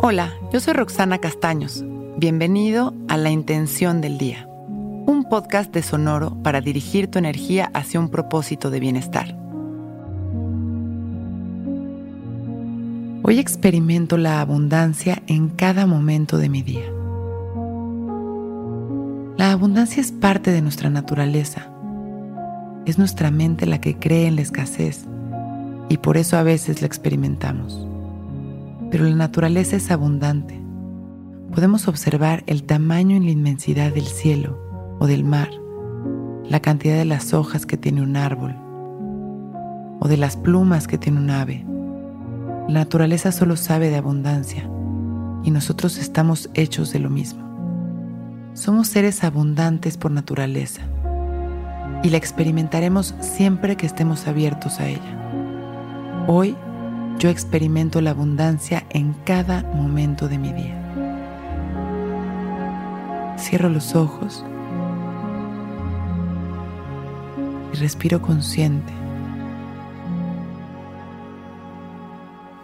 Hola, 0.00 0.32
yo 0.52 0.60
soy 0.60 0.74
Roxana 0.74 1.18
Castaños. 1.18 1.84
Bienvenido 2.18 2.94
a 3.08 3.16
La 3.16 3.30
Intención 3.30 4.00
del 4.00 4.16
Día, 4.16 4.46
un 4.46 5.26
podcast 5.28 5.74
de 5.74 5.82
Sonoro 5.82 6.40
para 6.40 6.60
dirigir 6.60 7.10
tu 7.10 7.18
energía 7.18 7.68
hacia 7.74 7.98
un 7.98 8.08
propósito 8.08 8.70
de 8.70 8.78
bienestar. 8.78 9.36
Hoy 13.24 13.40
experimento 13.40 14.18
la 14.18 14.40
abundancia 14.40 15.20
en 15.26 15.48
cada 15.48 15.84
momento 15.84 16.38
de 16.38 16.48
mi 16.48 16.62
día. 16.62 16.86
La 19.36 19.50
abundancia 19.50 20.00
es 20.00 20.12
parte 20.12 20.52
de 20.52 20.62
nuestra 20.62 20.90
naturaleza. 20.90 21.72
Es 22.86 22.98
nuestra 22.98 23.32
mente 23.32 23.66
la 23.66 23.80
que 23.80 23.98
cree 23.98 24.28
en 24.28 24.36
la 24.36 24.42
escasez 24.42 25.06
y 25.88 25.96
por 25.96 26.16
eso 26.16 26.36
a 26.36 26.44
veces 26.44 26.82
la 26.82 26.86
experimentamos. 26.86 27.87
Pero 28.90 29.04
la 29.04 29.14
naturaleza 29.14 29.76
es 29.76 29.90
abundante. 29.90 30.60
Podemos 31.52 31.88
observar 31.88 32.44
el 32.46 32.64
tamaño 32.64 33.16
y 33.16 33.20
la 33.20 33.30
inmensidad 33.30 33.92
del 33.92 34.06
cielo 34.06 34.58
o 34.98 35.06
del 35.06 35.24
mar, 35.24 35.50
la 36.44 36.60
cantidad 36.60 36.96
de 36.96 37.04
las 37.04 37.34
hojas 37.34 37.66
que 37.66 37.76
tiene 37.76 38.02
un 38.02 38.16
árbol 38.16 38.56
o 40.00 40.08
de 40.08 40.16
las 40.16 40.36
plumas 40.36 40.86
que 40.86 40.98
tiene 40.98 41.18
un 41.18 41.30
ave 41.30 41.64
la 42.68 42.80
naturaleza 42.80 43.32
solo 43.32 43.56
sabe 43.56 43.88
de 43.88 43.96
abundancia 43.96 44.68
y 45.42 45.50
nosotros 45.50 45.96
estamos 45.96 46.50
hechos 46.52 46.92
de 46.92 46.98
lo 46.98 47.08
mismo. 47.08 47.42
Somos 48.52 48.88
seres 48.88 49.24
abundantes 49.24 49.96
por 49.96 50.10
naturaleza 50.10 50.82
y 52.02 52.10
la 52.10 52.18
experimentaremos 52.18 53.14
siempre 53.20 53.76
que 53.76 53.86
estemos 53.86 54.26
abiertos 54.26 54.80
a 54.80 54.88
ella. 54.88 56.26
Hoy 56.26 56.56
yo 57.18 57.30
experimento 57.30 58.00
la 58.00 58.10
abundancia 58.10 58.86
en 58.90 59.12
cada 59.24 59.62
momento 59.62 60.28
de 60.28 60.38
mi 60.38 60.52
día. 60.52 60.74
Cierro 63.38 63.68
los 63.68 63.94
ojos 63.94 64.44
y 67.72 67.76
respiro 67.76 68.22
consciente. 68.22 68.98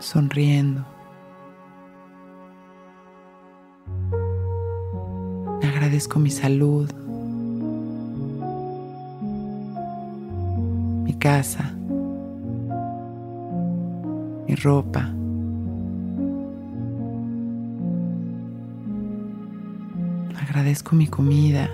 sonriendo. 0.05 0.84
Agradezco 5.62 6.18
mi 6.18 6.30
salud, 6.30 6.92
mi 11.05 11.14
casa, 11.14 11.74
mi 14.46 14.54
ropa. 14.54 15.10
Agradezco 20.40 20.94
mi 20.96 21.06
comida. 21.06 21.68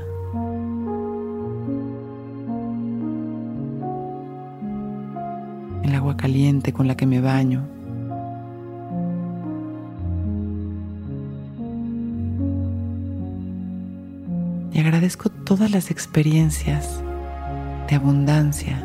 El 5.83 5.95
agua 5.95 6.17
caliente 6.17 6.73
con 6.73 6.87
la 6.87 6.97
que 6.97 7.07
me 7.07 7.21
baño. 7.21 7.81
agradezco 14.91 15.29
todas 15.31 15.71
las 15.71 15.91
experiencias 15.91 17.03
de 17.89 17.97
abundancia 17.97 18.85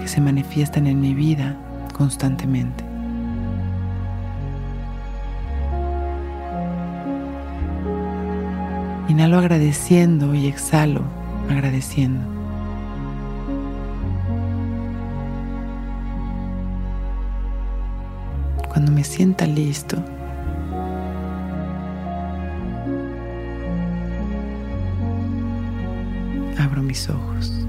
que 0.00 0.08
se 0.08 0.20
manifiestan 0.20 0.86
en 0.86 1.00
mi 1.00 1.14
vida 1.14 1.56
constantemente. 1.92 2.87
Inhalo 9.08 9.38
agradeciendo 9.38 10.34
y 10.34 10.46
exhalo 10.46 11.00
agradeciendo. 11.48 12.20
Cuando 18.68 18.92
me 18.92 19.02
sienta 19.02 19.46
listo, 19.46 19.96
abro 26.58 26.82
mis 26.82 27.08
ojos. 27.08 27.66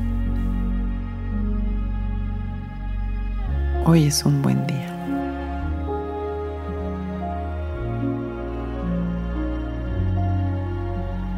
Hoy 3.85 4.07
es 4.07 4.25
un 4.25 4.41
buen 4.41 4.67
día. 4.67 4.98